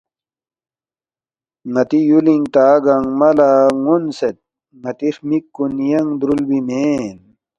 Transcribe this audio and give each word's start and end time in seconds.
ن٘تی 1.73 1.99
یُولِنگ 2.09 2.45
تا 2.53 2.65
گنگمہ 2.85 3.29
لہ 3.37 3.49
ن٘ونسید 3.83 4.37
ن٘تی 4.81 5.09
ہرمِک 5.13 5.45
کُن 5.55 5.73
ینگ 5.89 6.09
درُولبی 6.19 6.59
مین 6.67 7.17